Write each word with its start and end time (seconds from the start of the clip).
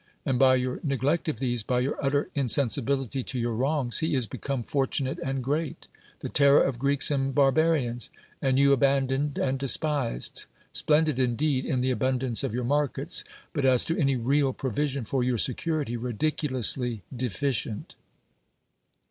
And 0.25 0.39
by 0.39 0.55
your 0.55 0.79
neg 0.83 1.03
lect 1.03 1.29
of 1.29 1.37
these, 1.37 1.61
by 1.61 1.81
your 1.81 1.95
utter 2.03 2.27
insensibility 2.33 3.21
to 3.21 3.37
your 3.37 3.53
wrongs, 3.53 3.99
he 3.99 4.15
is 4.15 4.25
become 4.25 4.63
fortunate 4.63 5.19
and 5.23 5.43
great, 5.43 5.87
the 6.21 6.27
terror 6.27 6.63
of 6.63 6.79
Creeks 6.79 7.11
and 7.11 7.35
Barbarians; 7.35 8.09
and 8.41 8.57
you 8.57 8.75
aban 8.75 9.05
doned 9.09 9.37
and 9.37 9.59
despised; 9.59 10.47
splendid 10.71 11.19
indeed 11.19 11.65
in 11.67 11.81
the 11.81 11.91
abundance 11.91 12.43
of 12.43 12.51
your 12.51 12.63
markets; 12.63 13.23
but 13.53 13.63
as 13.63 13.83
to 13.83 13.97
any 13.99 14.15
real 14.15 14.53
provision 14.53 15.03
for 15.05 15.23
your 15.23 15.37
security, 15.37 15.95
ridiculously 15.95 17.03
defi 17.15 17.51
cient. 17.51 17.93